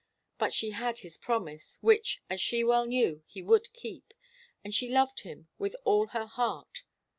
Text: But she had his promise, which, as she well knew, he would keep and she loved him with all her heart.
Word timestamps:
But 0.39 0.51
she 0.51 0.71
had 0.71 0.97
his 0.97 1.15
promise, 1.15 1.77
which, 1.81 2.23
as 2.27 2.41
she 2.41 2.63
well 2.63 2.87
knew, 2.87 3.21
he 3.27 3.43
would 3.43 3.71
keep 3.71 4.15
and 4.63 4.73
she 4.73 4.89
loved 4.89 5.19
him 5.19 5.47
with 5.59 5.75
all 5.85 6.07
her 6.07 6.25
heart. 6.25 6.85